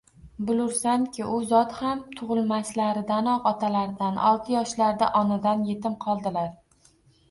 Bilursanki, 0.45 1.25
u 1.33 1.41
zotham 1.51 2.01
tug'ilmaslaridanoq 2.21 3.47
otalaridan, 3.53 4.21
olti 4.33 4.59
yoshlarida 4.59 5.15
onadan 5.25 5.67
yetim 5.73 6.05
qoldilar. 6.05 6.55